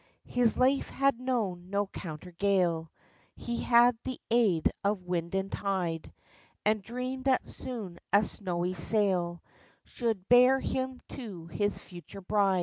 His 0.25 0.57
life 0.57 0.89
had 0.89 1.19
knowm 1.19 1.69
no 1.69 1.85
counter 1.85 2.31
gale, 2.31 2.91
He 3.35 3.61
had 3.61 3.99
the 4.03 4.19
aid 4.31 4.71
of 4.83 5.03
wind 5.03 5.35
and 5.35 5.51
tide, 5.51 6.11
And 6.65 6.81
dreamed 6.81 7.25
that 7.25 7.47
soon 7.47 7.99
a 8.11 8.23
snowy 8.23 8.73
sail 8.73 9.43
Should 9.83 10.27
bear 10.27 10.59
him 10.59 11.01
to 11.09 11.45
his 11.45 11.77
future 11.77 12.19
bride. 12.21 12.59